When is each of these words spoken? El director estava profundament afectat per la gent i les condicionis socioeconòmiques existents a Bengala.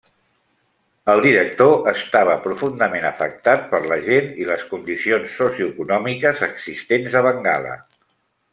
El 1.13 1.19
director 1.25 1.89
estava 1.91 2.37
profundament 2.45 3.05
afectat 3.09 3.69
per 3.75 3.83
la 3.93 3.99
gent 4.09 4.33
i 4.45 4.49
les 4.53 4.65
condicionis 4.73 5.37
socioeconòmiques 5.43 6.43
existents 6.51 7.21
a 7.21 7.25
Bengala. 7.31 7.77